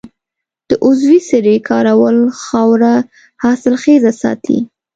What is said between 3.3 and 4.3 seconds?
حاصلخیزه